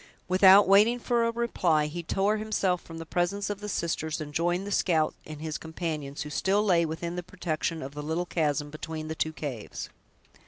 [0.27, 4.33] Without waiting for a reply, he tore himself from the presence of the sisters, and
[4.33, 8.25] joined the scout and his companions, who still lay within the protection of the little
[8.25, 9.89] chasm between the two caves.